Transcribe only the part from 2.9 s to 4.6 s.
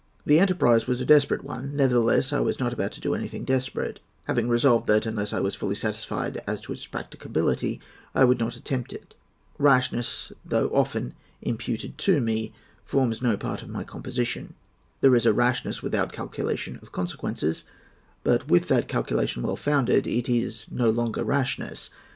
to do anything desperate, having